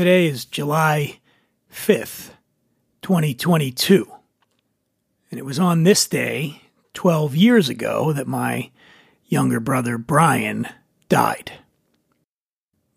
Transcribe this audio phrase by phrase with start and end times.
[0.00, 1.20] Today is July
[1.70, 2.30] 5th,
[3.02, 4.10] 2022.
[5.30, 6.62] And it was on this day,
[6.94, 8.70] 12 years ago, that my
[9.26, 10.66] younger brother Brian
[11.10, 11.52] died.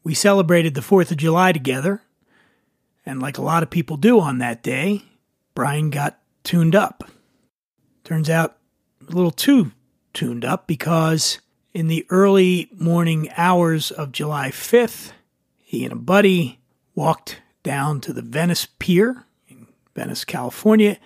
[0.05, 2.01] We celebrated the 4th of July together,
[3.05, 5.03] and like a lot of people do on that day,
[5.55, 7.03] Brian got tuned up.
[8.05, 8.55] Turns out
[9.05, 9.73] a little too
[10.13, 11.41] tuned up because
[11.73, 15.11] in the early morning hours of July 5th,
[15.59, 16.61] he and a buddy
[16.95, 20.97] walked down to the Venice Pier in Venice, California,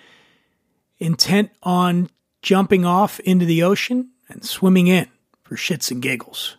[0.98, 2.10] intent on
[2.42, 5.08] jumping off into the ocean and swimming in
[5.44, 6.58] for shits and giggles.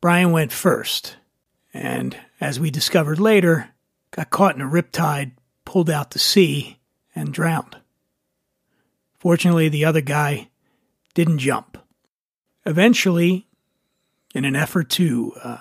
[0.00, 1.16] Brian went first,
[1.74, 3.70] and as we discovered later,
[4.10, 5.32] got caught in a riptide,
[5.64, 6.78] pulled out to sea,
[7.14, 7.76] and drowned.
[9.18, 10.48] Fortunately, the other guy
[11.14, 11.76] didn't jump.
[12.64, 13.48] Eventually,
[14.34, 15.58] in an effort to uh,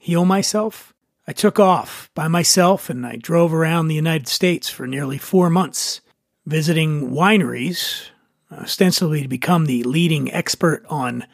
[0.00, 0.93] heal myself,
[1.26, 5.48] I took off by myself and I drove around the United States for nearly four
[5.48, 6.00] months,
[6.44, 8.08] visiting wineries,
[8.52, 11.24] ostensibly to become the leading expert on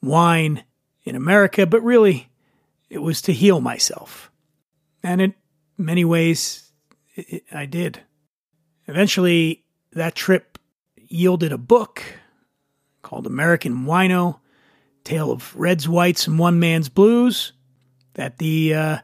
[0.00, 0.64] wine
[1.02, 2.28] in America, but really
[2.88, 4.30] it was to heal myself.
[5.02, 5.34] And in
[5.76, 6.70] many ways,
[7.14, 8.00] it, I did.
[8.86, 10.58] Eventually, that trip
[10.96, 12.02] yielded a book
[13.02, 14.38] called American Wino
[15.02, 17.52] Tale of Reds, Whites, and One Man's Blues
[18.14, 18.98] that the uh,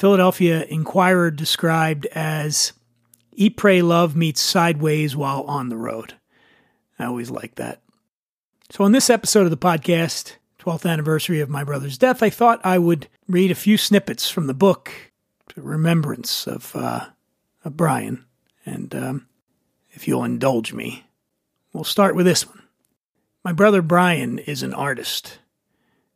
[0.00, 2.72] Philadelphia Inquirer described as
[3.32, 6.14] Eat, Pray, Love meets Sideways while on the road.
[6.98, 7.82] I always like that.
[8.70, 12.64] So, on this episode of the podcast, 12th anniversary of my brother's death, I thought
[12.64, 14.90] I would read a few snippets from the book
[15.54, 17.08] remembrance of, uh,
[17.62, 18.24] of Brian.
[18.64, 19.26] And um,
[19.90, 21.04] if you'll indulge me,
[21.74, 22.62] we'll start with this one.
[23.44, 25.40] My brother Brian is an artist.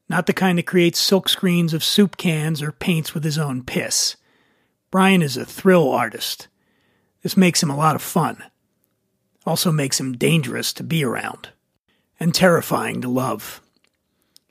[0.09, 3.63] Not the kind that creates silk screens of soup cans or paints with his own
[3.63, 4.17] piss.
[4.91, 6.49] Brian is a thrill artist.
[7.23, 8.43] This makes him a lot of fun.
[9.47, 11.49] Also makes him dangerous to be around.
[12.21, 13.61] And terrifying to love.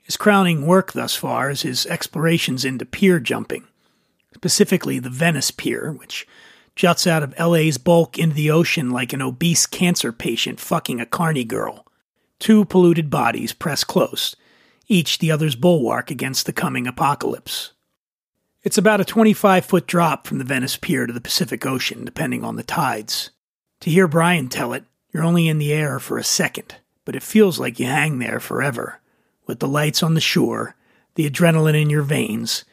[0.02, 3.64] His crowning work thus far is his explorations into pier jumping,
[4.34, 6.26] specifically the Venice Pier, which
[6.76, 11.06] juts out of LA's bulk into the ocean like an obese cancer patient fucking a
[11.06, 11.86] carny girl.
[12.38, 14.36] Two polluted bodies press close,
[14.88, 17.72] each the other's bulwark against the coming apocalypse.
[18.62, 22.44] It's about a 25 foot drop from the Venice Pier to the Pacific Ocean, depending
[22.44, 23.30] on the tides.
[23.80, 27.22] To hear Brian tell it, you're only in the air for a second, but it
[27.22, 29.00] feels like you hang there forever,
[29.46, 30.74] with the lights on the shore,
[31.14, 32.64] the adrenaline in your veins,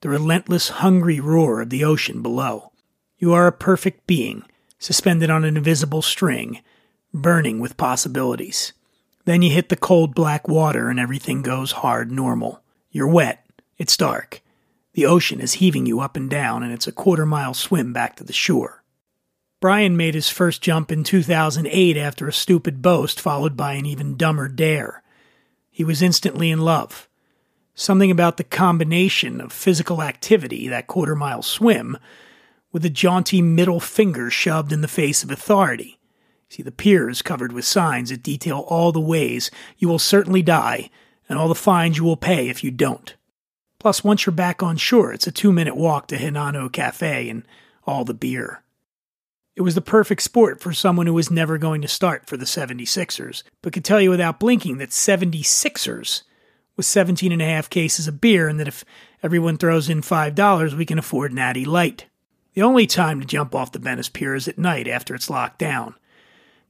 [0.00, 2.72] the relentless, hungry roar of the ocean below.
[3.18, 4.44] You are a perfect being,
[4.78, 6.62] suspended on an invisible string,
[7.12, 8.72] burning with possibilities.
[9.30, 12.64] Then you hit the cold black water and everything goes hard normal.
[12.90, 13.46] You're wet.
[13.78, 14.42] It's dark.
[14.94, 18.16] The ocean is heaving you up and down, and it's a quarter mile swim back
[18.16, 18.82] to the shore.
[19.60, 24.16] Brian made his first jump in 2008 after a stupid boast followed by an even
[24.16, 25.00] dumber dare.
[25.70, 27.08] He was instantly in love.
[27.72, 31.98] Something about the combination of physical activity, that quarter mile swim,
[32.72, 35.99] with a jaunty middle finger shoved in the face of authority.
[36.50, 40.42] See, the pier is covered with signs that detail all the ways you will certainly
[40.42, 40.90] die
[41.28, 43.14] and all the fines you will pay if you don't.
[43.78, 47.44] Plus, once you're back on shore, it's a two minute walk to Hinano Cafe and
[47.86, 48.64] all the beer.
[49.54, 52.44] It was the perfect sport for someone who was never going to start for the
[52.44, 56.22] 76ers, but could tell you without blinking that 76ers
[56.76, 58.84] was 17 and a half cases of beer and that if
[59.22, 62.06] everyone throws in $5, we can afford Natty Light.
[62.54, 65.58] The only time to jump off the Venice Pier is at night after it's locked
[65.60, 65.94] down.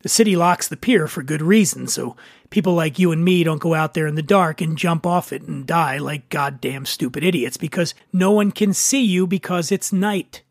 [0.03, 2.17] The city locks the pier for good reason, so
[2.49, 5.31] people like you and me don't go out there in the dark and jump off
[5.33, 9.93] it and die like goddamn stupid idiots because no one can see you because it's
[9.93, 10.43] night.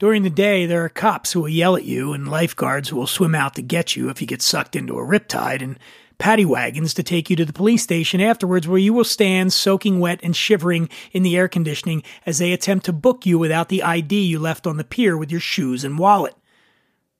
[0.00, 3.06] During the day, there are cops who will yell at you and lifeguards who will
[3.06, 5.78] swim out to get you if you get sucked into a riptide, and
[6.18, 10.00] paddy wagons to take you to the police station afterwards, where you will stand soaking
[10.00, 13.84] wet and shivering in the air conditioning as they attempt to book you without the
[13.84, 16.34] ID you left on the pier with your shoes and wallet.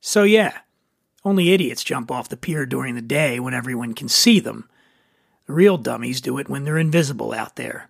[0.00, 0.58] So, yeah,
[1.24, 4.68] only idiots jump off the pier during the day when everyone can see them.
[5.46, 7.88] The real dummies do it when they're invisible out there.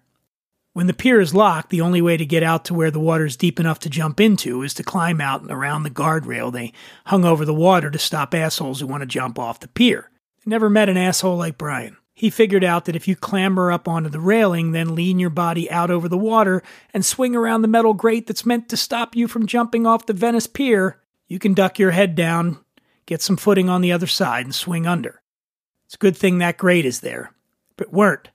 [0.73, 3.37] When the pier is locked, the only way to get out to where the water's
[3.37, 6.73] deep enough to jump into is to climb out and around the guardrail they
[7.07, 10.11] hung over the water to stop assholes who want to jump off the pier.
[10.39, 11.97] I never met an asshole like Brian.
[12.13, 15.71] He figured out that if you clamber up onto the railing, then lean your body
[15.71, 19.27] out over the water and swing around the metal grate that's meant to stop you
[19.27, 22.64] from jumping off the Venice Pier, you can duck your head down,
[23.07, 25.23] get some footing on the other side, and swing under.
[25.87, 27.33] It's a good thing that grate is there.
[27.77, 28.31] If it weren't,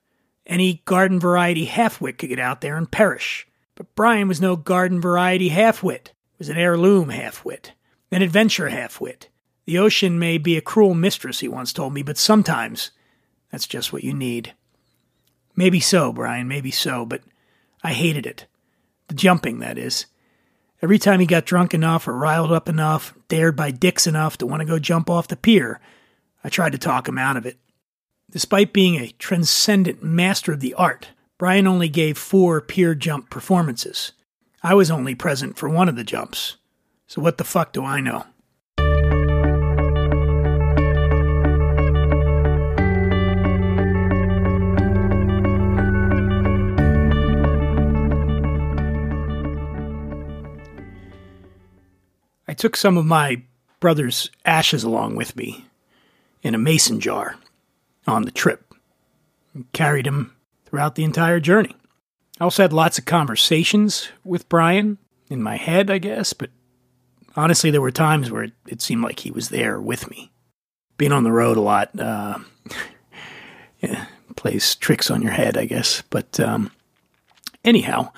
[0.45, 3.47] any garden variety halfwit could get out there and perish.
[3.75, 6.07] But Brian was no garden variety halfwit.
[6.07, 7.71] He was an heirloom halfwit,
[8.11, 9.27] an adventure halfwit.
[9.65, 12.91] The ocean may be a cruel mistress, he once told me, but sometimes
[13.51, 14.53] that's just what you need.
[15.55, 17.21] Maybe so, Brian, maybe so, but
[17.83, 18.45] I hated it.
[19.07, 20.05] The jumping, that is.
[20.81, 24.45] Every time he got drunk enough or riled up enough, dared by dicks enough to
[24.45, 25.81] want to go jump off the pier,
[26.43, 27.57] I tried to talk him out of it.
[28.31, 34.13] Despite being a transcendent master of the art, Brian only gave four pier jump performances.
[34.61, 36.57] I was only present for one of the jumps.
[37.07, 38.25] So what the fuck do I know?
[52.59, 53.41] Took some of my
[53.79, 55.65] brother's ashes along with me
[56.43, 57.35] in a mason jar
[58.05, 58.73] on the trip
[59.53, 60.35] and carried him
[60.65, 61.75] throughout the entire journey.
[62.39, 64.97] I also had lots of conversations with Brian
[65.29, 66.49] in my head, I guess, but
[67.35, 70.31] honestly, there were times where it, it seemed like he was there with me.
[70.97, 72.39] Being on the road a lot uh,
[73.79, 74.05] yeah,
[74.35, 76.03] plays tricks on your head, I guess.
[76.09, 76.71] But um,
[77.63, 78.11] anyhow,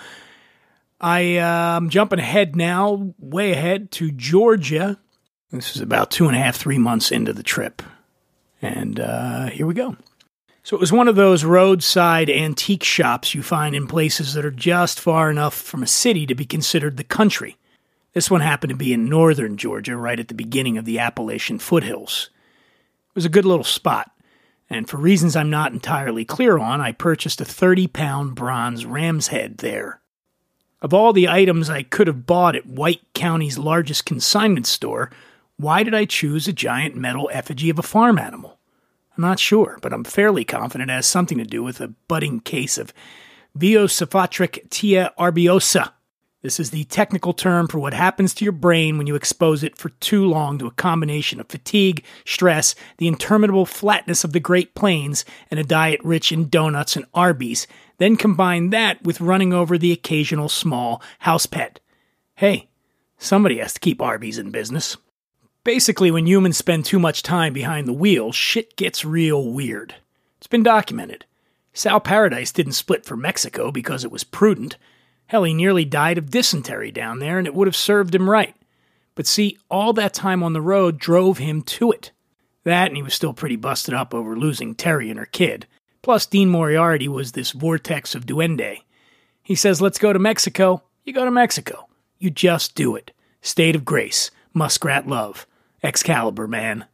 [1.03, 4.99] I am uh, jumping ahead now, way ahead to Georgia.
[5.51, 7.81] This is about two and a half, three months into the trip.
[8.61, 9.97] And uh, here we go.
[10.61, 14.51] So it was one of those roadside antique shops you find in places that are
[14.51, 17.57] just far enough from a city to be considered the country.
[18.13, 21.57] This one happened to be in northern Georgia, right at the beginning of the Appalachian
[21.57, 22.29] foothills.
[23.09, 24.11] It was a good little spot,
[24.69, 29.29] and for reasons I'm not entirely clear on, I purchased a 30 pound bronze ram's
[29.29, 30.00] head there.
[30.81, 35.11] Of all the items I could have bought at White County's largest consignment store,
[35.57, 38.57] why did I choose a giant metal effigy of a farm animal?
[39.15, 42.39] I'm not sure, but I'm fairly confident it has something to do with a budding
[42.39, 42.93] case of
[43.55, 45.91] Viosophatric tia arbiosa.
[46.41, 49.77] This is the technical term for what happens to your brain when you expose it
[49.77, 54.73] for too long to a combination of fatigue, stress, the interminable flatness of the Great
[54.73, 57.67] Plains, and a diet rich in donuts and Arby's.
[58.01, 61.79] Then combine that with running over the occasional small house pet.
[62.33, 62.67] Hey,
[63.19, 64.97] somebody has to keep Arby's in business.
[65.63, 69.93] Basically, when humans spend too much time behind the wheel, shit gets real weird.
[70.39, 71.25] It's been documented.
[71.73, 74.77] Sal Paradise didn't split for Mexico because it was prudent.
[75.27, 78.55] Hell, he nearly died of dysentery down there, and it would have served him right.
[79.13, 82.09] But see, all that time on the road drove him to it.
[82.63, 85.67] That, and he was still pretty busted up over losing Terry and her kid.
[86.01, 88.81] Plus, Dean Moriarty was this vortex of duende.
[89.43, 90.83] He says, Let's go to Mexico.
[91.03, 91.87] You go to Mexico.
[92.19, 93.11] You just do it.
[93.41, 94.31] State of grace.
[94.53, 95.45] Muskrat love.
[95.83, 96.85] Excalibur man.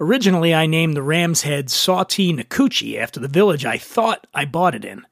[0.00, 4.74] Originally, I named the ram's head Sautee Nacoochee after the village I thought I bought
[4.74, 5.04] it in.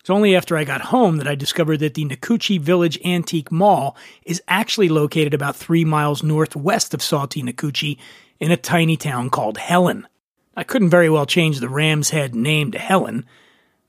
[0.00, 3.96] It's only after I got home that I discovered that the Nacoochee Village Antique Mall
[4.24, 7.98] is actually located about three miles northwest of Sautee Nacoochee
[8.38, 10.06] in a tiny town called Helen.
[10.58, 13.24] I couldn't very well change the ram's head name to Helen,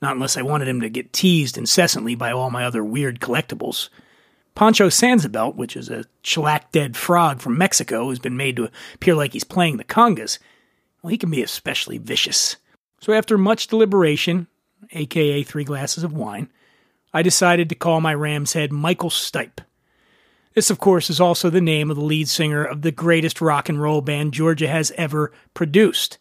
[0.04, 3.90] not unless I wanted him to get teased incessantly by all my other weird collectibles.
[4.54, 9.16] Pancho Sanzabelt, which is a shellac dead frog from Mexico who's been made to appear
[9.16, 10.38] like he's playing the congas,
[11.02, 12.58] well, he can be especially vicious.
[13.02, 14.46] So after much deliberation,
[14.92, 16.52] aka three glasses of wine,
[17.12, 19.62] I decided to call my ram's head Michael Stipe.
[20.54, 23.70] This, of course, is also the name of the lead singer of the greatest rock
[23.70, 26.20] and roll band Georgia has ever produced,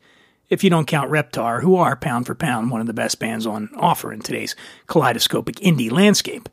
[0.48, 3.46] if you don't count Reptar, who are pound for pound one of the best bands
[3.46, 6.48] on offer in today's kaleidoscopic indie landscape.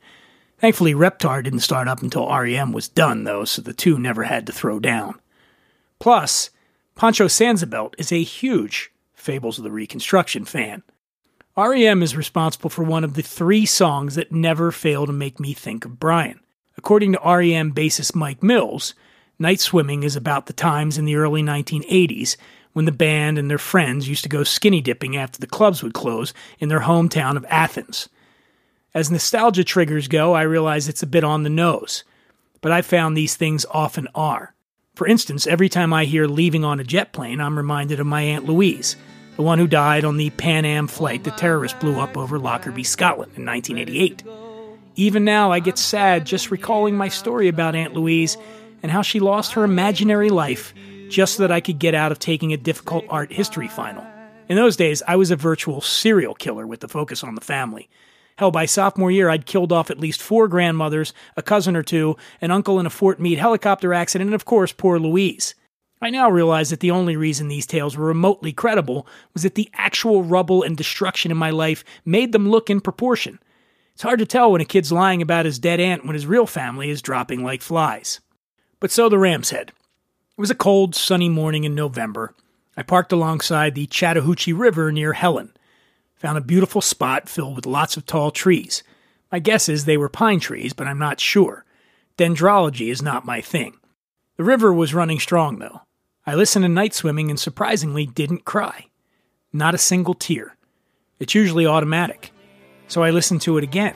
[0.58, 4.46] Thankfully, Reptar didn't start up until REM was done, though, so the two never had
[4.48, 5.20] to throw down.
[6.00, 6.50] Plus,
[6.96, 10.84] Pancho Sanzabelt is a huge Fables of the Reconstruction fan.
[11.58, 15.54] REM is responsible for one of the three songs that never fail to make me
[15.54, 16.40] think of Brian.
[16.78, 18.94] According to REM bassist Mike Mills,
[19.40, 22.38] Night Swimming is about the times in the early 1980s
[22.76, 25.94] when the band and their friends used to go skinny dipping after the clubs would
[25.94, 28.10] close in their hometown of Athens.
[28.94, 32.04] As nostalgia triggers go, I realize it's a bit on the nose,
[32.60, 34.54] but I found these things often are.
[34.94, 38.24] For instance, every time I hear leaving on a jet plane, I'm reminded of my
[38.24, 38.98] Aunt Louise,
[39.38, 42.84] the one who died on the Pan Am flight the terrorists blew up over Lockerbie,
[42.84, 44.22] Scotland in 1988.
[44.98, 48.36] Even now, I get sad just recalling my story about Aunt Louise
[48.84, 50.74] and how she lost her imaginary life
[51.10, 54.06] just so that I could get out of taking a difficult art history final.
[54.48, 57.90] In those days, I was a virtual serial killer with the focus on the family.
[58.38, 62.18] Hell, by sophomore year, I'd killed off at least four grandmothers, a cousin or two,
[62.42, 65.56] an uncle in a Fort Meade helicopter accident, and of course, poor Louise.
[66.02, 69.70] I now realize that the only reason these tales were remotely credible was that the
[69.74, 73.40] actual rubble and destruction in my life made them look in proportion.
[73.94, 76.46] It's hard to tell when a kid's lying about his dead aunt when his real
[76.46, 78.20] family is dropping like flies.
[78.82, 79.72] But so the Ram's Head.
[80.38, 82.34] It was a cold, sunny morning in November.
[82.76, 85.54] I parked alongside the Chattahoochee River near Helen.
[86.16, 88.84] Found a beautiful spot filled with lots of tall trees.
[89.32, 91.64] My guess is they were pine trees, but I'm not sure.
[92.18, 93.78] Dendrology is not my thing.
[94.36, 95.84] The river was running strong, though.
[96.28, 98.88] I listened to night swimming and surprisingly didn't cry.
[99.54, 100.58] Not a single tear.
[101.18, 102.32] It's usually automatic.
[102.90, 103.96] So I listened to it again.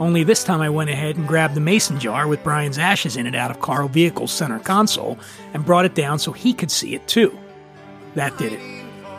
[0.00, 3.26] Only this time I went ahead and grabbed the mason jar with Brian's ashes in
[3.26, 5.18] it out of Carl Vehicle's center console
[5.54, 7.36] and brought it down so he could see it too.
[8.14, 8.60] That did it.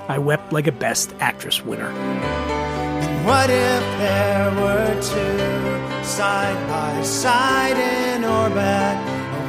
[0.08, 1.90] I wept like a Best Actress winner.
[1.90, 8.98] And What if there were two side by side in orbit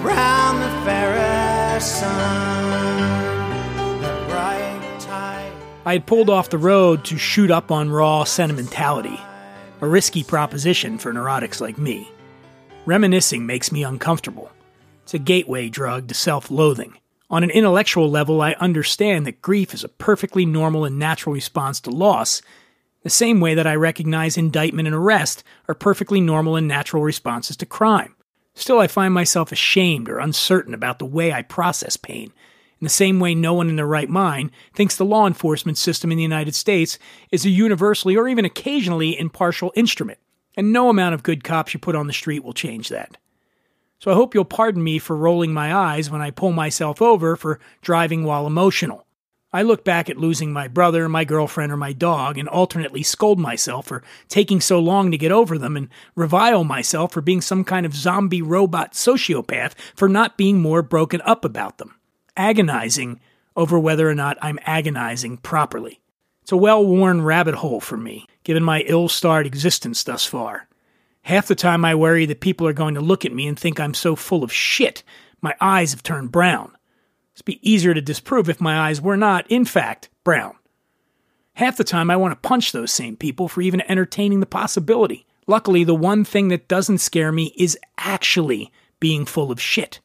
[0.04, 4.00] around the fairest sun?
[4.00, 5.52] The bright tide.
[5.86, 9.18] I had pulled off the road to shoot up on raw sentimentality,
[9.80, 12.10] a risky proposition for neurotics like me.
[12.86, 14.50] Reminiscing makes me uncomfortable.
[15.04, 16.98] It's a gateway drug to self loathing.
[17.30, 21.80] On an intellectual level, I understand that grief is a perfectly normal and natural response
[21.80, 22.40] to loss,
[23.02, 27.56] the same way that I recognize indictment and arrest are perfectly normal and natural responses
[27.58, 28.14] to crime.
[28.54, 32.32] Still, I find myself ashamed or uncertain about the way I process pain,
[32.80, 36.12] in the same way no one in their right mind thinks the law enforcement system
[36.12, 36.98] in the United States
[37.32, 40.18] is a universally or even occasionally impartial instrument,
[40.56, 43.16] and no amount of good cops you put on the street will change that.
[43.98, 47.34] So I hope you'll pardon me for rolling my eyes when I pull myself over
[47.34, 49.04] for driving while emotional.
[49.50, 53.38] I look back at losing my brother, my girlfriend, or my dog and alternately scold
[53.38, 57.64] myself for taking so long to get over them and revile myself for being some
[57.64, 61.94] kind of zombie robot sociopath for not being more broken up about them,
[62.38, 63.20] agonizing
[63.54, 66.00] over whether or not I'm agonizing properly.
[66.42, 70.66] It's a well worn rabbit hole for me, given my ill starred existence thus far.
[71.22, 73.78] Half the time I worry that people are going to look at me and think
[73.78, 75.02] I'm so full of shit,
[75.42, 76.72] my eyes have turned brown.
[77.34, 80.56] It'd be easier to disprove if my eyes were not, in fact, brown.
[81.52, 85.26] Half the time I want to punch those same people for even entertaining the possibility.
[85.46, 90.00] Luckily, the one thing that doesn't scare me is actually being full of shit.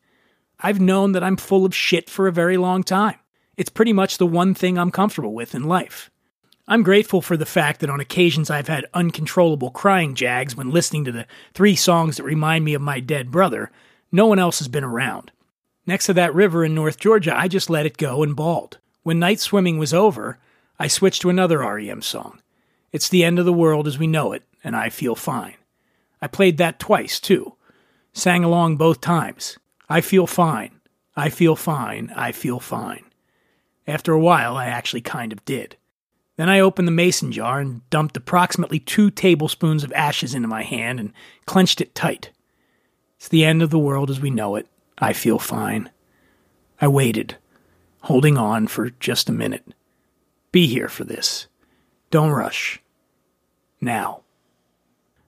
[0.64, 3.20] I've known that I'm full of shit for a very long time.
[3.58, 6.10] It's pretty much the one thing I'm comfortable with in life.
[6.66, 11.04] I'm grateful for the fact that on occasions I've had uncontrollable crying jags when listening
[11.04, 13.70] to the three songs that remind me of my dead brother.
[14.14, 15.32] No one else has been around.
[15.86, 18.78] Next to that river in North Georgia, I just let it go and bawled.
[19.04, 20.40] When night swimming was over,
[20.80, 22.40] I switched to another REM song.
[22.94, 25.56] It's the end of the world as we know it, and I feel fine.
[26.22, 27.56] I played that twice, too.
[28.14, 29.58] Sang along both times.
[29.94, 30.72] I feel fine.
[31.16, 32.12] I feel fine.
[32.16, 33.06] I feel fine.
[33.86, 35.78] After a while, I actually kind of did.
[36.36, 40.64] Then I opened the mason jar and dumped approximately two tablespoons of ashes into my
[40.64, 41.14] hand and
[41.46, 42.32] clenched it tight.
[43.18, 44.66] It's the end of the world as we know it.
[44.98, 45.92] I feel fine.
[46.82, 47.38] I waited,
[48.02, 49.76] holding on for just a minute.
[50.52, 51.46] Be here for this.
[52.10, 52.82] Don't rush.
[53.80, 54.22] Now.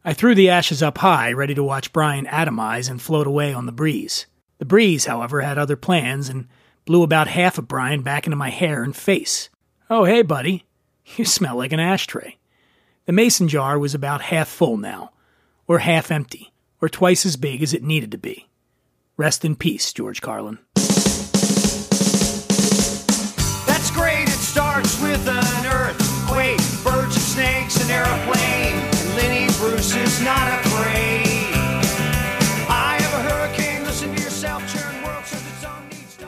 [0.03, 3.67] I threw the ashes up high, ready to watch Brian atomize and float away on
[3.67, 4.25] the breeze.
[4.57, 6.47] The breeze, however, had other plans and
[6.85, 9.49] blew about half of Brian back into my hair and face.
[9.89, 10.65] Oh, hey, buddy.
[11.17, 12.37] You smell like an ashtray.
[13.05, 15.11] The mason jar was about half full now,
[15.67, 18.47] or half empty, or twice as big as it needed to be.
[19.17, 20.57] Rest in peace, George Carlin.
[23.65, 24.27] That's great.
[24.27, 30.65] It starts with an earthquake, birds and snakes, an airplane, and Lenny Bruce is not
[30.65, 31.14] afraid.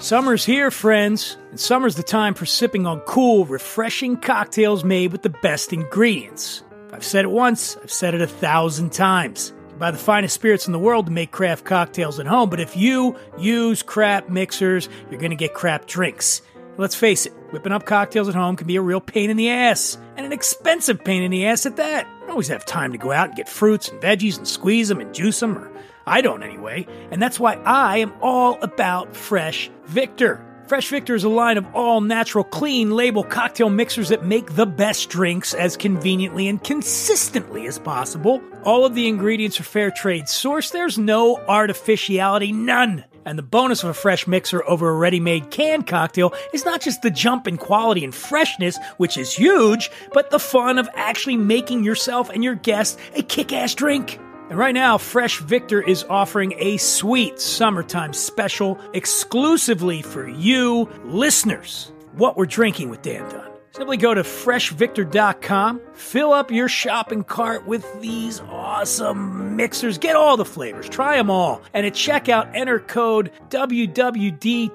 [0.08, 5.22] Summer's here, friends, and summer's the time for sipping on cool, refreshing cocktails made with
[5.22, 6.64] the best ingredients.
[6.94, 9.52] I've said it once, I've said it a thousand times.
[9.70, 12.62] You buy the finest spirits in the world to make craft cocktails at home, but
[12.62, 16.42] if you use crap mixers, you're going to get crap drinks.
[16.78, 19.50] Let's face it, Whipping up cocktails at home can be a real pain in the
[19.50, 22.06] ass, and an expensive pain in the ass at that.
[22.20, 25.00] Don't always have time to go out and get fruits and veggies and squeeze them
[25.00, 25.72] and juice them, or
[26.08, 30.44] I don't anyway, and that's why I am all about Fresh Victor.
[30.68, 34.66] Fresh Victor is a line of all natural, clean label cocktail mixers that make the
[34.66, 38.42] best drinks as conveniently and consistently as possible.
[38.64, 40.72] All of the ingredients are fair trade sourced.
[40.72, 43.06] There's no artificiality, none.
[43.26, 46.82] And the bonus of a fresh mixer over a ready made canned cocktail is not
[46.82, 51.36] just the jump in quality and freshness, which is huge, but the fun of actually
[51.36, 54.20] making yourself and your guests a kick ass drink.
[54.50, 61.92] And right now, Fresh Victor is offering a sweet summertime special exclusively for you listeners.
[62.14, 63.52] What we're drinking with Dan Dunn.
[63.72, 70.00] Simply go to freshvictor.com, fill up your shopping cart with these awesome mixers.
[70.00, 71.62] Get all the flavors, try them all.
[71.76, 74.72] And at checkout, enter code WWD20,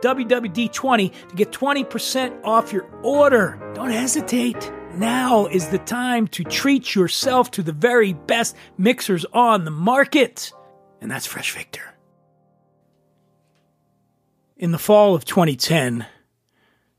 [0.00, 3.58] WWD20 to get 20% off your order.
[3.74, 4.70] Don't hesitate.
[4.96, 10.52] Now is the time to treat yourself to the very best mixers on the market.
[11.02, 11.82] And that's Fresh Victor.
[14.56, 16.06] In the fall of 2010,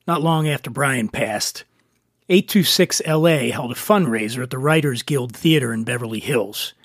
[0.08, 1.64] not long after Brian passed,
[2.30, 6.76] 826 LA held a fundraiser at the Writers Guild Theater in Beverly Hills.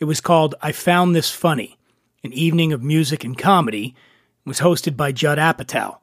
[0.00, 1.78] It was called I Found This Funny,
[2.24, 3.94] an evening of music and comedy,
[4.44, 5.98] and was hosted by Judd Apatow,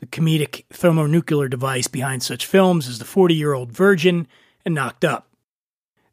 [0.00, 4.26] the comedic thermonuclear device behind such films as The 40 Year Old Virgin
[4.64, 5.28] and Knocked Up.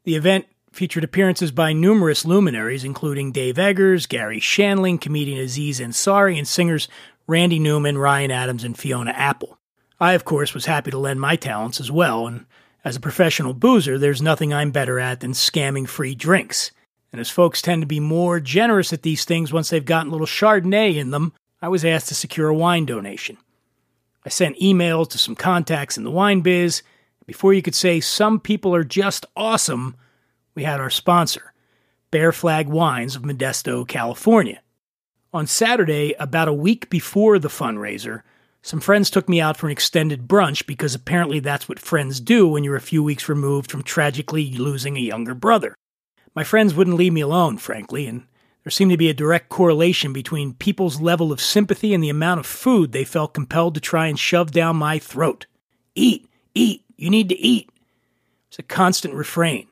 [0.04, 6.36] The event featured appearances by numerous luminaries, including Dave Eggers, Garry Shandling, comedian Aziz Ansari,
[6.36, 6.88] and singers
[7.26, 9.58] Randy Newman, Ryan Adams, and Fiona Apple.
[10.00, 12.46] I, of course, was happy to lend my talents as well, and
[12.84, 16.70] as a professional boozer, there's nothing I'm better at than scamming free drinks.
[17.12, 20.12] And as folks tend to be more generous at these things once they've gotten a
[20.12, 23.38] little Chardonnay in them, I was asked to secure a wine donation.
[24.24, 26.82] I sent emails to some contacts in the wine biz.
[27.26, 29.96] Before you could say some people are just awesome,
[30.54, 31.52] we had our sponsor,
[32.10, 34.60] Bear Flag Wines of Modesto, California.
[35.32, 38.22] On Saturday, about a week before the fundraiser,
[38.62, 42.48] some friends took me out for an extended brunch because apparently that's what friends do
[42.48, 45.74] when you're a few weeks removed from tragically losing a younger brother.
[46.34, 48.26] My friends wouldn't leave me alone, frankly, and
[48.64, 52.40] there seemed to be a direct correlation between people's level of sympathy and the amount
[52.40, 55.46] of food they felt compelled to try and shove down my throat.
[55.94, 57.68] Eat, eat, you need to eat.
[58.48, 59.68] It's a constant refrain.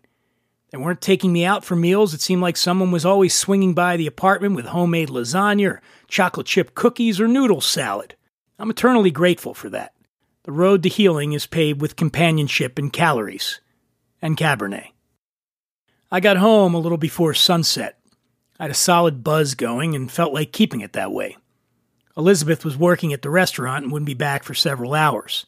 [0.70, 2.12] They weren't taking me out for meals.
[2.12, 6.46] It seemed like someone was always swinging by the apartment with homemade lasagna, or chocolate
[6.46, 8.14] chip cookies, or noodle salad.
[8.59, 9.94] I'm eternally grateful for that.
[10.44, 13.61] The road to healing is paved with companionship and calories,
[14.20, 14.88] and Cabernet.
[16.11, 17.98] I got home a little before sunset.
[18.62, 21.37] I had a solid buzz going and felt like keeping it that way.
[22.16, 25.46] Elizabeth was working at the restaurant and wouldn't be back for several hours.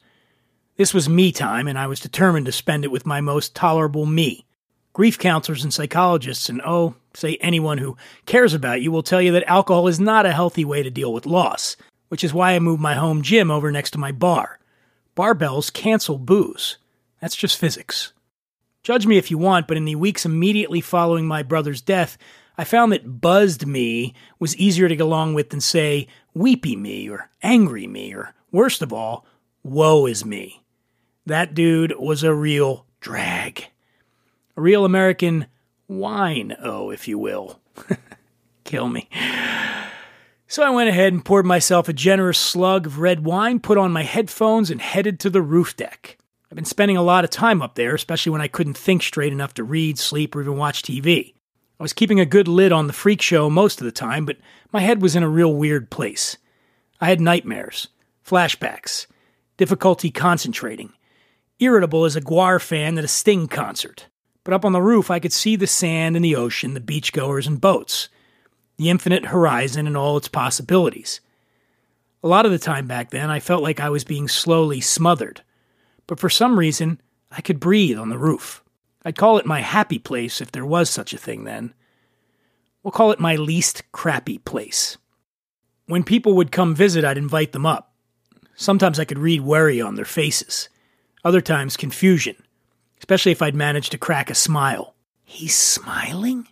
[0.77, 4.05] This was me time, and I was determined to spend it with my most tolerable
[4.05, 4.47] me.
[4.95, 7.97] Grief counselors and psychologists, and oh, say anyone who
[8.27, 11.13] cares about you, will tell you that alcohol is not a healthy way to deal
[11.13, 11.77] with loss,
[12.09, 14.59] which is why I moved my home gym over next to my bar.
[15.17, 16.79] Barbells cancel booze.
[17.21, 18.13] That's just physics.
[18.83, 22.19] Judge me if you want, but in the weeks immediately following my brother's death,
[22.57, 27.09] I found that buzzed me was easier to get along with than, say, weepy me
[27.09, 29.27] or angry me or, worst of all,
[29.63, 30.63] woe is me.
[31.27, 33.67] That dude was a real drag
[34.57, 35.47] a real American
[35.89, 37.61] wine oh, if you will.
[38.65, 39.09] Kill me.
[40.47, 43.93] So I went ahead and poured myself a generous slug of red wine, put on
[43.93, 46.17] my headphones, and headed to the roof deck.
[46.51, 49.33] I've been spending a lot of time up there, especially when I couldn't think straight
[49.33, 51.35] enough to read, sleep, or even watch TV.
[51.79, 54.37] I was keeping a good lid on the freak show most of the time, but
[54.73, 56.37] my head was in a real weird place.
[57.01, 57.89] I had nightmares,
[58.25, 59.07] flashbacks,
[59.57, 60.93] difficulty concentrating,
[61.59, 64.07] irritable as a Gwar fan at a Sting concert.
[64.45, 67.47] But up on the roof, I could see the sand and the ocean, the beachgoers
[67.47, 68.09] and boats,
[68.77, 71.21] the infinite horizon and all its possibilities.
[72.23, 75.43] A lot of the time back then, I felt like I was being slowly smothered.
[76.07, 78.64] But for some reason, I could breathe on the roof.
[79.05, 81.75] I'd call it my happy place if there was such a thing then.
[82.83, 84.97] We'll call it my least crappy place.
[85.87, 87.95] When people would come visit, I'd invite them up.
[88.55, 90.69] Sometimes I could read worry on their faces,
[91.25, 92.37] other times confusion
[93.05, 94.95] especially if I'd managed to crack a smile.
[95.25, 96.49] He's smiling?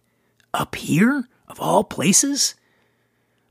[0.52, 1.26] Up here?
[1.48, 2.54] Of all places?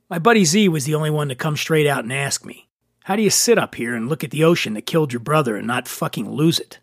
[0.07, 2.67] My buddy Z was the only one to come straight out and ask me,
[3.05, 5.55] How do you sit up here and look at the ocean that killed your brother
[5.55, 6.77] and not fucking lose it?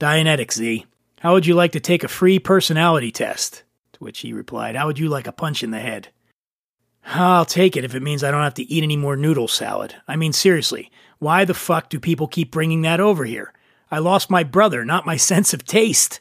[0.00, 0.86] Dianetic Z,
[1.20, 3.62] how would you like to take a free personality test?
[3.94, 6.08] To which he replied, How would you like a punch in the head?
[7.06, 9.94] I'll take it if it means I don't have to eat any more noodle salad.
[10.08, 13.52] I mean, seriously, why the fuck do people keep bringing that over here?
[13.90, 16.20] I lost my brother, not my sense of taste.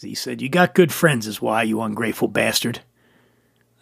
[0.00, 2.80] Z said, You got good friends, is why, you ungrateful bastard.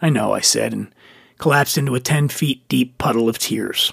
[0.00, 0.94] I know, I said, and
[1.38, 3.92] collapsed into a 10 feet deep puddle of tears.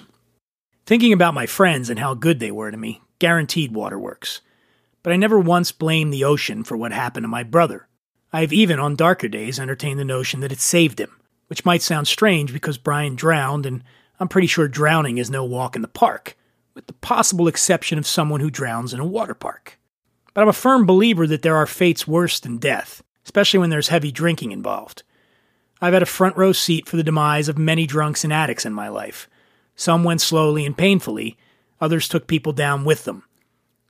[0.86, 4.41] Thinking about my friends and how good they were to me, guaranteed waterworks.
[5.03, 7.87] But I never once blamed the ocean for what happened to my brother.
[8.33, 12.07] I've even, on darker days, entertained the notion that it saved him, which might sound
[12.07, 13.83] strange because Brian drowned, and
[14.19, 16.37] I'm pretty sure drowning is no walk in the park,
[16.73, 19.79] with the possible exception of someone who drowns in a water park.
[20.33, 23.89] But I'm a firm believer that there are fates worse than death, especially when there's
[23.89, 25.03] heavy drinking involved.
[25.81, 28.73] I've had a front row seat for the demise of many drunks and addicts in
[28.73, 29.27] my life.
[29.75, 31.37] Some went slowly and painfully,
[31.81, 33.23] others took people down with them.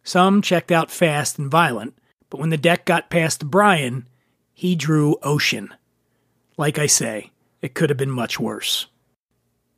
[0.03, 1.95] Some checked out fast and violent,
[2.29, 4.07] but when the deck got past Brian,
[4.53, 5.73] he drew ocean.
[6.57, 8.87] Like I say, it could have been much worse.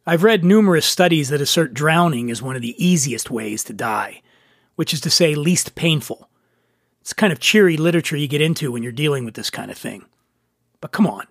[0.05, 4.21] I've read numerous studies that assert drowning is one of the easiest ways to die,
[4.75, 6.29] which is to say, least painful.
[6.99, 9.77] It's kind of cheery literature you get into when you're dealing with this kind of
[9.77, 10.05] thing.
[10.81, 11.27] But come on.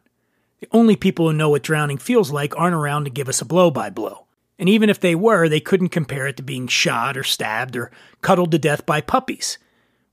[0.60, 3.44] The only people who know what drowning feels like aren't around to give us a
[3.44, 4.26] blow by blow.
[4.58, 7.90] And even if they were, they couldn't compare it to being shot or stabbed or
[8.20, 9.58] cuddled to death by puppies,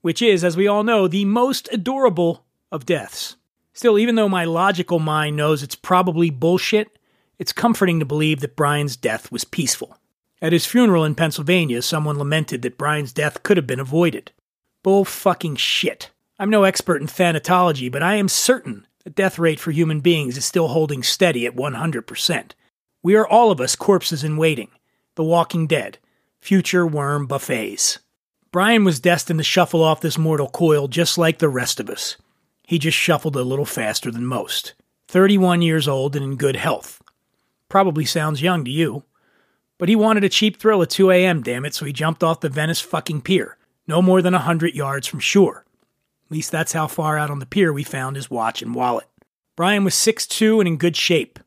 [0.02, 3.36] which is, as we all know, the most adorable of deaths.
[3.74, 6.98] Still, even though my logical mind knows it's probably bullshit,
[7.38, 9.98] it's comforting to believe that Brian's death was peaceful.
[10.42, 14.32] At his funeral in Pennsylvania, someone lamented that Brian's death could have been avoided.
[14.84, 16.12] Bull fucking shit.
[16.38, 20.38] I'm no expert in thanatology, but I am certain the death rate for human beings
[20.38, 22.52] is still holding steady at 100%.
[23.02, 24.70] We are all of us corpses in waiting,
[25.16, 25.98] the walking dead,
[26.40, 28.00] future worm buffets.
[28.52, 32.18] Brian was destined to shuffle off this mortal coil just like the rest of us.
[32.66, 34.74] He just shuffled a little faster than most.
[35.08, 37.02] 31 years old and in good health.
[37.68, 39.04] Probably sounds young to you.
[39.78, 42.42] But he wanted a cheap thrill at 2 a.m., damn it, so he jumped off
[42.42, 43.58] the Venice fucking pier,
[43.88, 45.64] no more than a hundred yards from shore.
[46.26, 49.08] At least that's how far out on the pier we found his watch and wallet.
[49.56, 51.40] Brian was 6'2 and in good shape.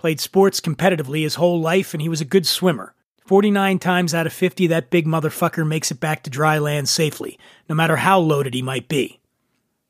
[0.00, 2.94] Played sports competitively his whole life, and he was a good swimmer.
[3.26, 7.38] 49 times out of 50, that big motherfucker makes it back to dry land safely,
[7.68, 9.20] no matter how loaded he might be.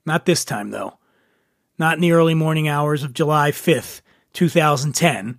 [0.05, 0.99] Not this time, though.
[1.79, 4.01] Not in the early morning hours of July 5th,
[4.33, 5.39] 2010,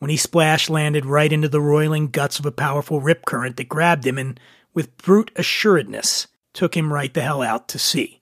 [0.00, 3.70] when he splash landed right into the roiling guts of a powerful rip current that
[3.70, 4.38] grabbed him and,
[4.74, 8.19] with brute assuredness, took him right the hell out to sea.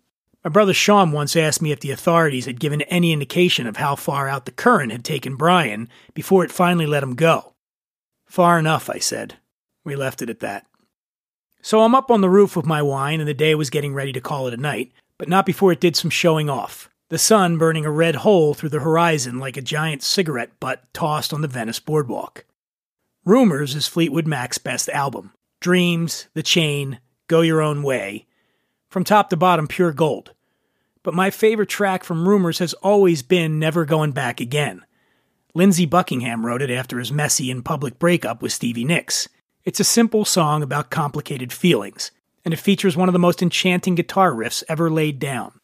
[0.49, 3.95] My brother Sean once asked me if the authorities had given any indication of how
[3.95, 7.53] far out the current had taken Brian before it finally let him go.
[8.25, 9.35] Far enough, I said.
[9.85, 10.65] We left it at that.
[11.61, 14.11] So I'm up on the roof with my wine, and the day was getting ready
[14.11, 16.89] to call it a night, but not before it did some showing off.
[17.11, 21.35] The sun burning a red hole through the horizon like a giant cigarette butt tossed
[21.35, 22.47] on the Venice boardwalk.
[23.27, 25.35] Rumors is Fleetwood Mac's best album.
[25.61, 28.25] Dreams, The Chain, Go Your Own Way.
[28.89, 30.33] From top to bottom, pure gold
[31.09, 34.85] but my favorite track from Rumors has always been Never Going Back Again.
[35.55, 39.27] Lindsey Buckingham wrote it after his messy and public breakup with Stevie Nicks.
[39.65, 42.11] It's a simple song about complicated feelings,
[42.45, 45.59] and it features one of the most enchanting guitar riffs ever laid down.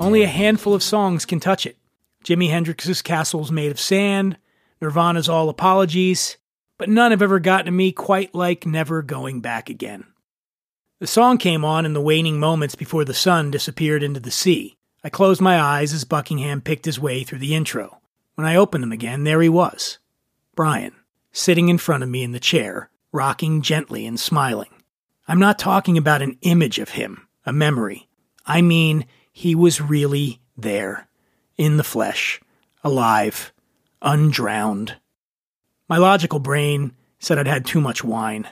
[0.00, 1.76] Only a handful of songs can touch it.
[2.24, 4.36] Jimi Hendrix's Castle's Made of Sand,
[4.80, 6.36] Nirvana's All Apologies,
[6.76, 10.04] but none have ever gotten to me quite like Never Going Back Again.
[10.98, 14.76] The song came on in the waning moments before the sun disappeared into the sea.
[15.02, 18.00] I closed my eyes as Buckingham picked his way through the intro.
[18.34, 19.98] When I opened them again, there he was
[20.54, 20.92] Brian,
[21.32, 24.68] sitting in front of me in the chair, rocking gently and smiling.
[25.26, 28.08] I'm not talking about an image of him, a memory.
[28.44, 31.08] I mean, he was really there
[31.60, 32.40] in the flesh,
[32.82, 33.52] alive,
[34.00, 34.96] undrowned.
[35.90, 38.48] My logical brain said I'd had too much wine.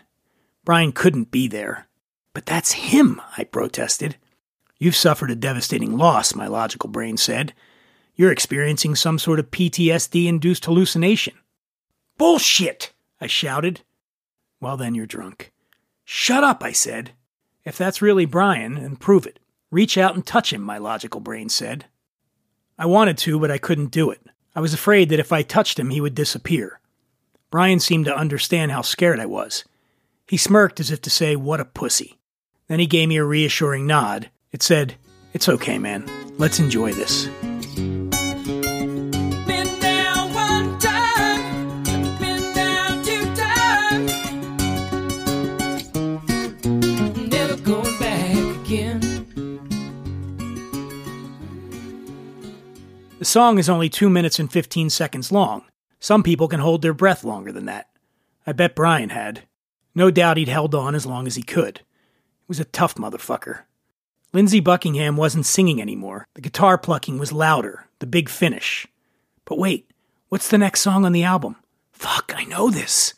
[0.63, 1.89] Brian couldn't be there.
[2.35, 4.17] But that's him, I protested.
[4.79, 7.55] You've suffered a devastating loss, my logical brain said.
[8.15, 11.33] You're experiencing some sort of PTSD induced hallucination.
[12.19, 12.93] Bullshit!
[13.23, 13.81] I shouted.
[14.61, 15.51] Well, then you're drunk.
[16.05, 17.13] Shut up, I said.
[17.65, 19.39] If that's really Brian, then prove it.
[19.71, 21.87] Reach out and touch him, my logical brain said.
[22.79, 24.21] I wanted to, but I couldn't do it.
[24.55, 26.81] I was afraid that if I touched him, he would disappear.
[27.51, 29.65] Brian seemed to understand how scared I was.
[30.27, 32.19] He smirked as if to say, What a pussy.
[32.69, 34.31] Then he gave me a reassuring nod.
[34.53, 34.95] It said,
[35.33, 36.09] It's okay, man.
[36.39, 37.29] Let's enjoy this.
[53.25, 55.65] Song is only 2 minutes and 15 seconds long.
[56.01, 57.89] Some people can hold their breath longer than that.
[58.47, 59.43] I bet Brian had.
[59.95, 61.79] No doubt he'd held on as long as he could.
[61.79, 63.63] He was a tough motherfucker.
[64.33, 66.27] Lindsey Buckingham wasn't singing anymore.
[66.35, 68.87] The guitar plucking was louder, the big finish.
[69.45, 69.91] But wait,
[70.29, 71.57] what's the next song on the album?
[71.93, 73.15] Fuck, I know this.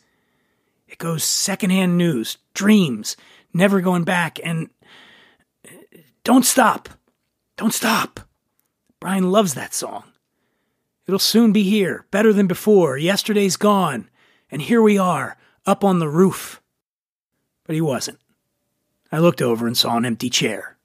[0.87, 3.15] It goes secondhand news, dreams,
[3.53, 4.69] never going back, and.
[5.67, 6.89] Uh, don't stop.
[7.57, 8.21] Don't stop.
[9.01, 10.03] Brian loves that song.
[11.07, 12.97] It'll soon be here, better than before.
[12.97, 14.09] Yesterday's gone,
[14.51, 16.61] and here we are, up on the roof.
[17.65, 18.19] But he wasn't.
[19.11, 20.77] I looked over and saw an empty chair.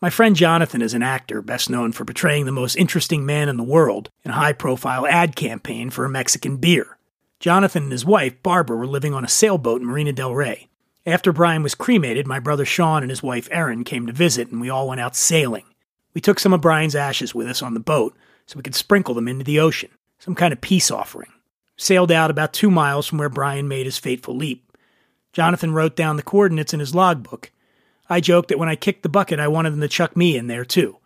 [0.00, 3.56] My friend Jonathan is an actor best known for portraying the most interesting man in
[3.56, 6.98] the world in a high profile ad campaign for a Mexican beer.
[7.38, 10.68] Jonathan and his wife, Barbara, were living on a sailboat in Marina del Rey.
[11.06, 14.60] After Brian was cremated, my brother Sean and his wife Erin came to visit, and
[14.60, 15.64] we all went out sailing.
[16.14, 19.14] We took some of Brian's ashes with us on the boat so we could sprinkle
[19.14, 21.32] them into the ocean, some kind of peace offering.
[21.76, 24.76] Sailed out about two miles from where Brian made his fateful leap.
[25.32, 27.50] Jonathan wrote down the coordinates in his logbook,
[28.08, 30.46] I joked that when I kicked the bucket, I wanted them to chuck me in
[30.46, 30.98] there too.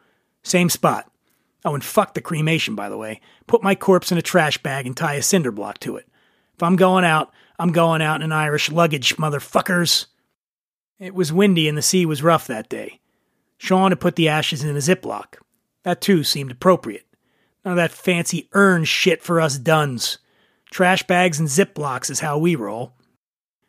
[0.42, 1.10] Same spot.
[1.64, 3.20] Oh, and fuck the cremation, by the way.
[3.46, 6.06] Put my corpse in a trash bag and tie a cinder block to it.
[6.54, 10.06] If I'm going out, I'm going out in an Irish luggage, motherfuckers.
[10.98, 13.00] It was windy and the sea was rough that day.
[13.58, 15.36] Sean had put the ashes in a ziplock.
[15.82, 17.06] That too seemed appropriate.
[17.64, 20.18] None of that fancy urn shit for us Dunns.
[20.70, 22.94] Trash bags and zipblocks is how we roll.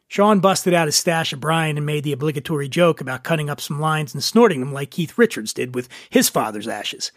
[0.08, 3.62] Sean busted out his stash of Brian and made the obligatory joke about cutting up
[3.62, 7.12] some lines and snorting them like Keith Richards did with his father's ashes.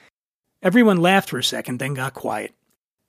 [0.63, 2.55] Everyone laughed for a second, then got quiet.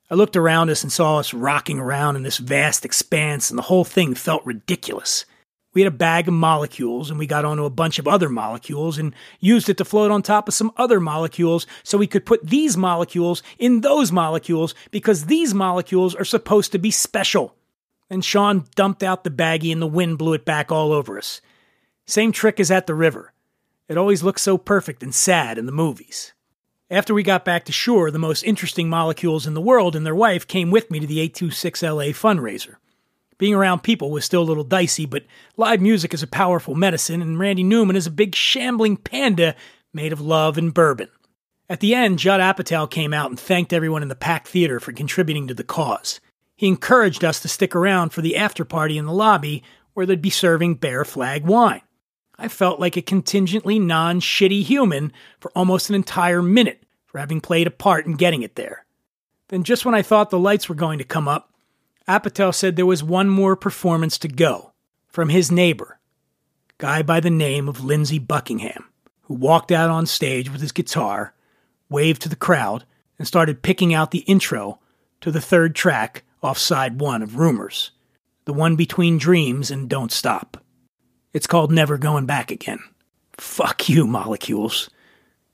[0.09, 3.63] I looked around us and saw us rocking around in this vast expanse, and the
[3.63, 5.25] whole thing felt ridiculous.
[5.73, 8.97] We had a bag of molecules, and we got onto a bunch of other molecules
[8.97, 12.47] and used it to float on top of some other molecules so we could put
[12.47, 17.55] these molecules in those molecules because these molecules are supposed to be special
[18.13, 21.41] and Sean dumped out the baggie and the wind blew it back all over us.
[22.05, 23.33] Same trick as at the river.
[23.89, 26.33] It always looks so perfect and sad in the movies.
[26.91, 30.13] After we got back to shore, the most interesting molecules in the world and their
[30.13, 32.75] wife came with me to the 826LA fundraiser.
[33.43, 35.25] Being around people was still a little dicey, but
[35.57, 39.53] live music is a powerful medicine, and Randy Newman is a big shambling panda
[39.93, 41.09] made of love and bourbon.
[41.67, 44.93] At the end, Judd Apatow came out and thanked everyone in the packed theater for
[44.93, 46.21] contributing to the cause.
[46.55, 49.61] He encouraged us to stick around for the after party in the lobby
[49.93, 51.81] where they'd be serving Bear Flag wine.
[52.39, 57.41] I felt like a contingently non shitty human for almost an entire minute for having
[57.41, 58.85] played a part in getting it there.
[59.49, 61.52] Then, just when I thought the lights were going to come up,
[62.07, 64.73] Apatow said there was one more performance to go
[65.07, 65.99] from his neighbor,
[66.77, 68.89] guy by the name of Lindsey Buckingham,
[69.23, 71.33] who walked out on stage with his guitar,
[71.89, 72.85] waved to the crowd,
[73.17, 74.79] and started picking out the intro
[75.21, 77.91] to the third track off side one of Rumors,
[78.45, 80.57] the one between Dreams and Don't Stop.
[81.31, 82.79] It's called Never Going Back Again.
[83.37, 84.89] Fuck you, molecules.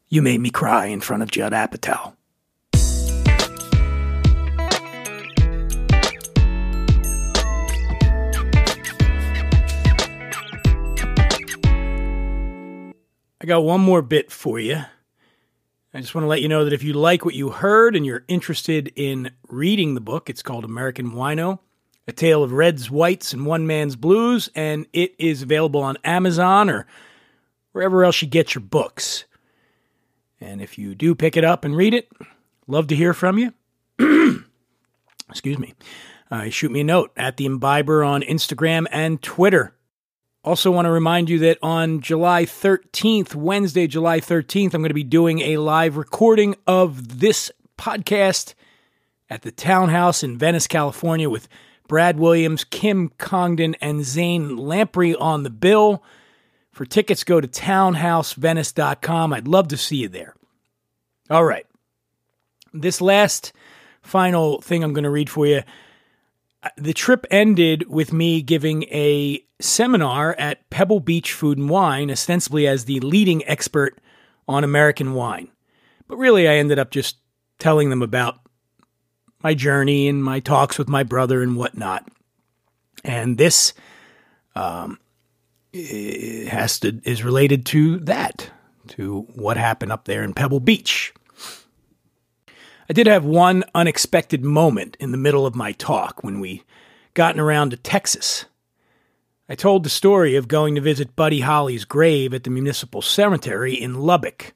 [0.08, 2.16] You made me cry in front of Judd Apatow.
[13.50, 14.78] Got one more bit for you.
[15.94, 18.06] I just want to let you know that if you like what you heard and
[18.06, 21.60] you're interested in reading the book, it's called American Wino
[22.08, 26.70] A Tale of Reds, Whites, and One Man's Blues, and it is available on Amazon
[26.70, 26.86] or
[27.72, 29.26] wherever else you get your books.
[30.40, 32.08] And if you do pick it up and read it,
[32.68, 33.54] love to hear from you.
[35.30, 35.74] Excuse me.
[36.30, 39.74] Uh, shoot me a note at the Imbiber on Instagram and Twitter.
[40.43, 44.93] Also, want to remind you that on July 13th, Wednesday, July 13th, I'm going to
[44.93, 48.54] be doing a live recording of this podcast
[49.30, 51.49] at the Townhouse in Venice, California, with
[51.89, 56.04] Brad Williams, Kim Congdon, and Zane Lamprey on the bill.
[56.71, 59.34] For tickets, go to townhousevenice.com.
[59.34, 60.36] I'd love to see you there.
[61.30, 61.65] All right.
[62.73, 63.52] This last
[64.02, 65.63] final thing I'm going to read for you
[66.78, 72.67] the trip ended with me giving a seminar at Pebble Beach Food and Wine, ostensibly
[72.67, 74.00] as the leading expert
[74.48, 75.50] on American wine.
[76.08, 77.17] But really, I ended up just
[77.60, 78.39] telling them about
[79.41, 82.08] my journey and my talks with my brother and whatnot.
[83.04, 83.74] And this
[84.56, 85.00] um,
[85.74, 88.50] has to is related to that,
[88.89, 91.13] to what happened up there in Pebble Beach.
[92.89, 96.63] I did have one unexpected moment in the middle of my talk when we
[97.13, 98.45] gotten around to Texas.
[99.47, 103.80] I told the story of going to visit Buddy Holly's grave at the municipal cemetery
[103.80, 104.56] in Lubbock.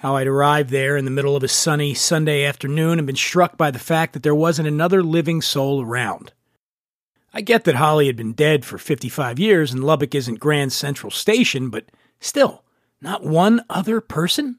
[0.00, 3.56] how I'd arrived there in the middle of a sunny Sunday afternoon and been struck
[3.56, 6.34] by the fact that there wasn't another living soul around.
[7.32, 11.10] I get that Holly had been dead for 55 years and Lubbock isn't Grand Central
[11.10, 11.86] Station, but
[12.20, 12.62] still,
[13.00, 14.58] not one other person?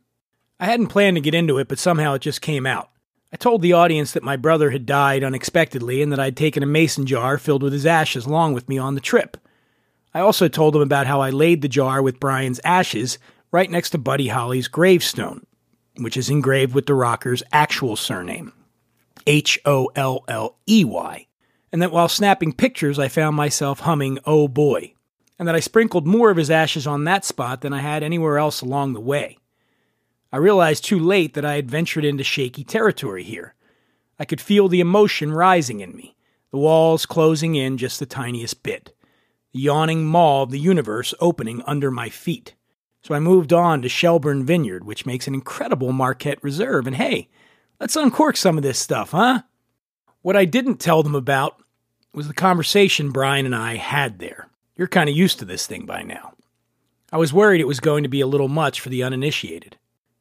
[0.59, 2.89] I hadn't planned to get into it, but somehow it just came out.
[3.31, 6.67] I told the audience that my brother had died unexpectedly and that I'd taken a
[6.67, 9.37] mason jar filled with his ashes along with me on the trip.
[10.13, 13.19] I also told them about how I laid the jar with Brian's ashes
[13.51, 15.45] right next to Buddy Holly's gravestone,
[15.97, 18.51] which is engraved with the rocker's actual surname
[19.27, 21.27] H O L L E Y,
[21.71, 24.93] and that while snapping pictures, I found myself humming Oh Boy,
[25.37, 28.39] and that I sprinkled more of his ashes on that spot than I had anywhere
[28.39, 29.37] else along the way.
[30.31, 33.55] I realized too late that I had ventured into shaky territory here.
[34.19, 36.15] I could feel the emotion rising in me,
[36.51, 38.95] the walls closing in just the tiniest bit,
[39.53, 42.53] the yawning maw of the universe opening under my feet.
[43.01, 47.29] So I moved on to Shelburne Vineyard, which makes an incredible Marquette Reserve, and hey,
[47.79, 49.43] let's uncork some of this stuff, huh?
[50.21, 51.63] What I didn't tell them about
[52.13, 54.49] was the conversation Brian and I had there.
[54.75, 56.33] You're kind of used to this thing by now.
[57.11, 59.77] I was worried it was going to be a little much for the uninitiated.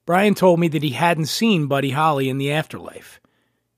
[0.08, 3.20] Brian told me that he hadn't seen Buddy Holly in the afterlife.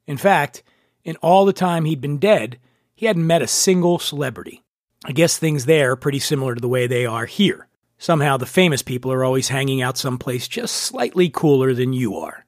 [0.06, 0.62] In fact,
[1.02, 2.60] in all the time he'd been dead,
[2.94, 4.62] he hadn't met a single celebrity.
[5.04, 7.66] I guess things there are pretty similar to the way they are here.
[7.98, 12.46] Somehow the famous people are always hanging out someplace just slightly cooler than you are.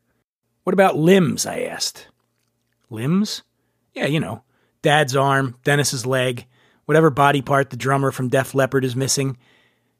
[0.63, 1.45] What about limbs?
[1.45, 2.07] I asked.
[2.89, 3.43] Limbs?
[3.95, 4.45] Yeah, you know,
[4.83, 6.47] Dad's arm, Dennis's leg,
[6.85, 9.39] whatever body part the drummer from Def Leppard is missing.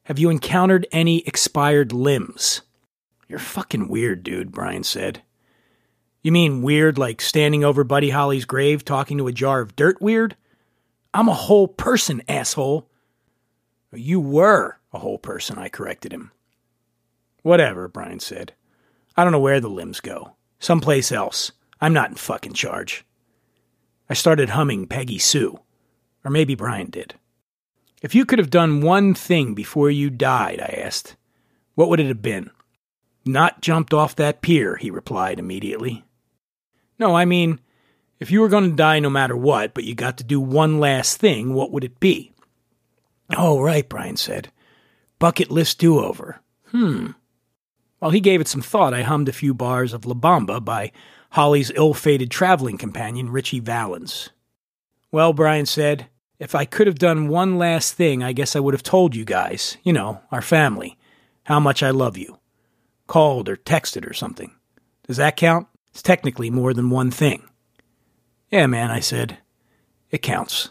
[0.03, 2.61] Have you encountered any expired limbs?
[3.27, 5.23] You're fucking weird, dude, Brian said.
[6.21, 10.01] You mean weird like standing over Buddy Holly's grave talking to a jar of dirt
[10.01, 10.35] weird?
[11.13, 12.89] I'm a whole person, asshole.
[13.91, 16.31] You were a whole person, I corrected him.
[17.43, 18.53] Whatever, Brian said.
[19.15, 20.35] I don't know where the limbs go.
[20.59, 21.51] Someplace else.
[21.81, 23.05] I'm not in fucking charge.
[24.09, 25.59] I started humming Peggy Sue.
[26.23, 27.15] Or maybe Brian did.
[28.01, 31.15] If you could have done one thing before you died, I asked,
[31.75, 32.49] what would it have been?
[33.25, 36.03] Not jumped off that pier, he replied immediately.
[36.99, 37.59] No, I mean,
[38.19, 40.79] if you were going to die no matter what, but you got to do one
[40.79, 42.33] last thing, what would it be?
[43.35, 44.51] Oh, right, Brian said.
[45.19, 46.41] Bucket list do over.
[46.67, 47.11] Hmm.
[47.99, 50.91] While he gave it some thought, I hummed a few bars of La Bamba by
[51.31, 54.29] Holly's ill fated traveling companion, Ritchie Valens.
[55.11, 56.07] Well, Brian said,
[56.39, 59.23] if I could have done one last thing, I guess I would have told you
[59.23, 60.97] guys, you know, our family,
[61.43, 62.37] how much I love you
[63.13, 64.55] called or texted or something.
[65.05, 65.67] Does that count?
[65.91, 67.47] It's technically more than one thing.
[68.49, 69.37] Yeah, man, I said.
[70.09, 70.69] It counts.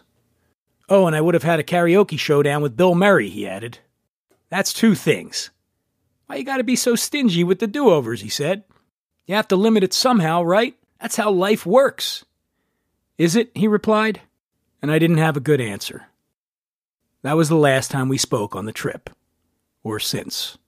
[0.89, 3.79] Oh, and I would have had a karaoke showdown with Bill Murray, he added.
[4.49, 5.51] That's two things.
[6.27, 8.65] Why you gotta be so stingy with the do overs, he said.
[9.25, 10.75] You have to limit it somehow, right?
[11.01, 12.25] That's how life works.
[13.19, 13.53] Is it?
[13.55, 14.21] he replied,
[14.83, 16.09] and I didn't have a good answer.
[17.23, 19.11] That was the last time we spoke on the trip,
[19.85, 20.59] or since.